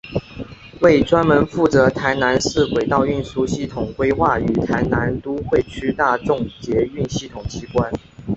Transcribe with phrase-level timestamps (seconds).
[0.81, 7.93] 为专门负责台南市轨道运输系统规划与台南都会区大众捷运系统机关。